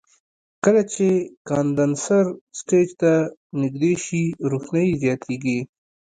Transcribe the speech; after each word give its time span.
کله 0.63 0.81
چې 0.93 1.07
کاندنسر 1.49 2.23
سټیج 2.59 2.89
ته 3.01 3.11
نږدې 3.61 3.93
شي 4.05 4.23
روښنایي 4.51 4.89
یې 4.93 4.99
زیاتیږي. 5.03 5.59